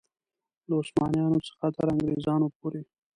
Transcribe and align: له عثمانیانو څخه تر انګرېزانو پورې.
له 0.67 0.73
عثمانیانو 0.81 1.39
څخه 1.47 1.65
تر 1.75 1.85
انګرېزانو 1.93 2.47
پورې. 2.57 2.81